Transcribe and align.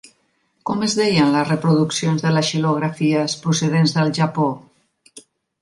Com 0.69 0.79
es 0.85 0.95
deien 0.99 1.29
les 1.35 1.45
reproduccions 1.49 2.25
de 2.25 2.33
les 2.37 2.49
xilografies 2.53 3.39
procedents 3.45 3.97
del 3.99 4.11
Japó? 4.23 4.49